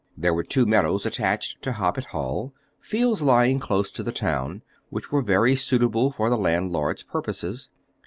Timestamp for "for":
6.09-6.27